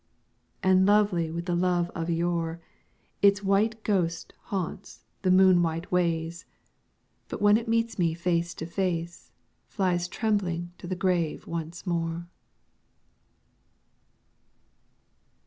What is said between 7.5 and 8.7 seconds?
it meets me face to